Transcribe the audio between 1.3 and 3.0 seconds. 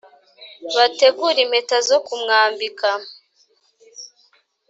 impeta zo kumwambika